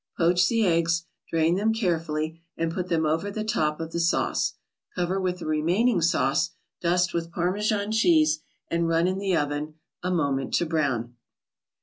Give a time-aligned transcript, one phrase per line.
[0.17, 4.53] Poach the eggs, drain them carefully, and put them over the top of the sauce,
[4.95, 10.09] cover with the remaining sauce, dust with Parmesan cheese and run in the oven a
[10.09, 11.17] moment to brown.